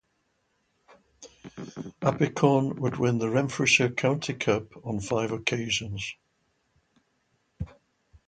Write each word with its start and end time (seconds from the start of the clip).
Abercorn 2.01 2.81
would 2.81 2.97
win 2.97 3.19
the 3.19 3.29
Renfrewshire 3.29 3.91
County 3.91 4.33
Cup 4.33 4.63
on 4.83 4.99
five 4.99 5.31
occasions. 5.31 6.15